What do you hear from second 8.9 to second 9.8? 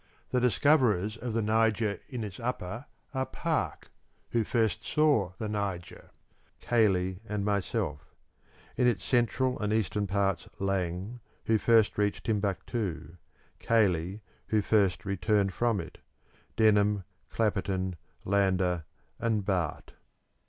central and